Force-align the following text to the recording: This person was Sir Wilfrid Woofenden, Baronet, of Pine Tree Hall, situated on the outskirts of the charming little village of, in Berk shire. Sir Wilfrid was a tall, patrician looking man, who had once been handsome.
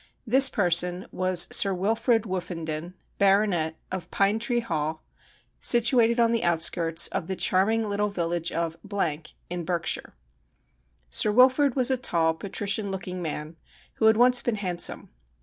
This 0.25 0.49
person 0.49 1.05
was 1.11 1.47
Sir 1.51 1.75
Wilfrid 1.75 2.23
Woofenden, 2.23 2.95
Baronet, 3.19 3.75
of 3.91 4.09
Pine 4.09 4.39
Tree 4.39 4.59
Hall, 4.61 5.03
situated 5.59 6.19
on 6.19 6.31
the 6.31 6.43
outskirts 6.43 7.05
of 7.09 7.27
the 7.27 7.35
charming 7.35 7.87
little 7.87 8.09
village 8.09 8.51
of, 8.51 8.75
in 9.51 9.63
Berk 9.63 9.85
shire. 9.85 10.13
Sir 11.11 11.31
Wilfrid 11.31 11.75
was 11.75 11.91
a 11.91 11.97
tall, 11.97 12.33
patrician 12.33 12.89
looking 12.89 13.21
man, 13.21 13.57
who 13.97 14.05
had 14.05 14.17
once 14.17 14.41
been 14.41 14.55
handsome. 14.55 15.11